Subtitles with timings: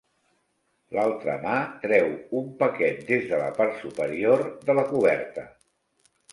[0.97, 2.09] L'altra mà treu
[2.41, 5.49] un paquet des de la part superior de la coberta.